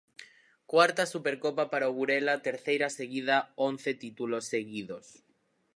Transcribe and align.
Cuarta 0.71 1.03
Supercopa 1.13 1.63
para 1.71 1.91
o 1.91 1.95
Burela, 1.97 2.43
terceira 2.47 2.87
seguida, 2.97 3.35
once 3.69 3.89
títulos 4.03 4.43
seguidos. 4.53 5.05